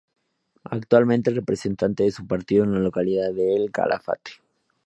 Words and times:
Actualmente 0.63 1.29
es 1.29 1.35
representante 1.35 2.01
de 2.05 2.11
su 2.11 2.25
partido 2.25 2.63
en 2.63 2.73
la 2.73 2.79
localidad 2.79 3.31
de 3.35 3.55
El 3.55 3.69
Calafate. 3.69 4.31